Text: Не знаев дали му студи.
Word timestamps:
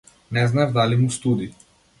Не 0.37 0.45
знаев 0.47 0.71
дали 0.73 0.97
му 0.97 1.11
студи. 1.11 1.53